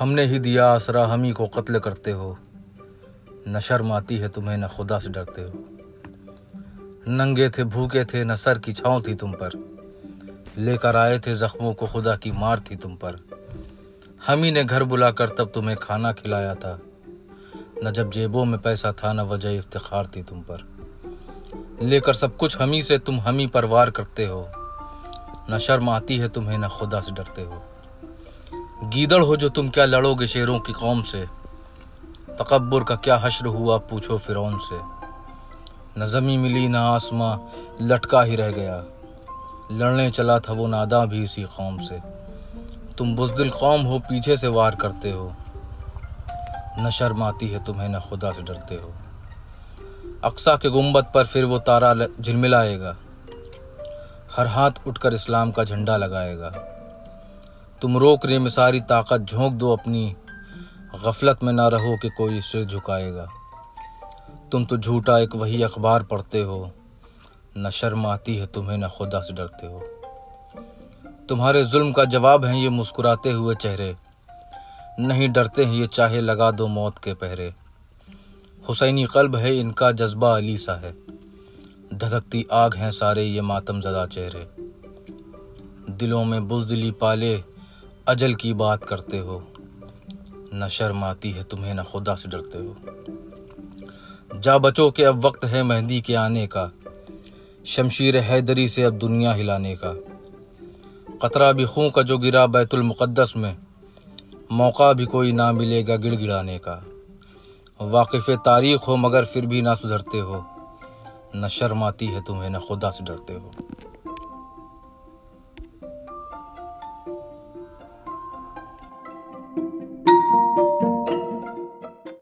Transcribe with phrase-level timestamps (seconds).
[0.00, 2.34] ہم نے ہی دیا آسرا، ہم ہی کو قتل کرتے ہو۔
[3.46, 5.50] نہ شرم آتی ہے تمہیں، نہ خدا سے ڈرتے ہو۔
[7.06, 9.50] ننگے تھے، بھوکے تھے، نہ سر کی چھاؤں تھی تم پر۔
[10.56, 13.16] لے کر آئے تھے زخموں کو خدا کی مار تھی تم پر۔
[14.28, 16.76] ہم ہی نے گھر بلا کر تب تمہیں کھانا کھلایا تھا۔
[17.76, 20.56] نہ جب جیبوں میں پیسہ تھا، نہ وجہ افتخار تھی تم پر۔
[21.80, 24.46] لے کر سب کچھ ہم ہی سے تم ہم ہی پر وار کرتے ہو۔
[25.48, 27.60] نہ شرم آتی ہے تمہیں، نہ خدا سے ڈرتے ہو۔
[28.94, 31.24] گیدڑ ہو جو تم کیا لڑو گے شیروں کی قوم سے؟
[32.26, 34.74] تکبر کا کیا حشر ہوا پوچھو فرعون سے؟
[35.96, 37.38] نہ زمیں ملی نہ آسماں،
[37.80, 38.82] لٹکا ہی رہ گیا۔
[39.70, 41.98] لڑنے چلا تھا وہ ناداں بھی اسی قوم سے۔
[42.96, 45.30] تم بزدل قوم ہو، پیچھے سے وار کرتے ہو۔
[46.76, 48.90] نہ شرم آتی ہے تمہیں، نہ خدا سے ڈرتے ہو۔
[50.22, 52.92] اقسا کے گنبد پر پھر وہ تارا جھلملائے گا۔
[54.38, 56.50] ہر ہاتھ اٹھ کر اسلام کا جھنڈا لگائے گا۔
[57.80, 60.14] تم روک رے میں ساری طاقت، جھونک دو اپنی
[61.02, 63.26] غفلت میں نہ رہو کہ کوئی سر جھکائے گا۔
[64.50, 66.66] تم تو جھوٹا ایک وہی اخبار پڑھتے ہو،
[67.56, 69.80] نہ شرم آتی ہے تمہیں، نہ خدا سے ڈرتے ہو۔
[71.28, 73.92] تمہارے ظلم کا جواب ہیں یہ مسکراتے ہوئے چہرے۔
[74.98, 77.50] نہیں ڈرتے ہیں یہ چاہے لگا دو موت کے پہرے۔
[78.70, 80.92] حسینی قلب ہے، ان کا جذبہ علی سا ہے۔
[81.90, 84.44] دھدکتی آگ ہیں سارے یہ ماتم زدہ چہرے۔
[85.86, 87.40] دلوں میں بزدلی پالے
[88.10, 89.40] اجل کی بات کرتے ہو۔
[90.52, 92.74] نہ شرم آتی ہے تمہیں، نہ خدا سے ڈرتے ہو۔
[94.42, 96.68] جا بچو کہ اب وقت ہے مہندی کے آنے کا،
[97.64, 99.92] شمشیر حیدری سے اب دنیا ہلانے کا۔
[101.20, 103.54] قطرہ بھی خوں کا جو گرا بیت المقدس میں،
[104.50, 106.80] موقع بھی کوئی نہ ملے گا گڑ گڑانے کا۔
[107.80, 110.40] واقف تاریخ ہو مگر پھر بھی نہ سدھرتے ہو۔
[111.34, 113.50] نہ شرم آتی ہے تمہیں، نہ خدا سے ڈرتے ہو۔